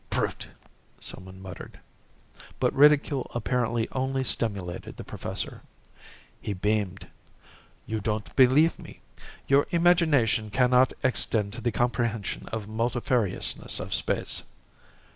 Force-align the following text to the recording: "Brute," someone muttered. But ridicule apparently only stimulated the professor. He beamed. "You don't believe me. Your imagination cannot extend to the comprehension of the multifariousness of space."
"Brute," 0.09 0.47
someone 0.99 1.39
muttered. 1.43 1.79
But 2.59 2.73
ridicule 2.73 3.29
apparently 3.35 3.87
only 3.91 4.23
stimulated 4.23 4.97
the 4.97 5.03
professor. 5.03 5.61
He 6.41 6.53
beamed. 6.53 7.05
"You 7.85 7.99
don't 8.01 8.35
believe 8.35 8.79
me. 8.79 9.01
Your 9.45 9.67
imagination 9.69 10.49
cannot 10.49 10.91
extend 11.03 11.53
to 11.53 11.61
the 11.61 11.71
comprehension 11.71 12.47
of 12.47 12.65
the 12.65 12.73
multifariousness 12.73 13.79
of 13.79 13.93
space." 13.93 14.41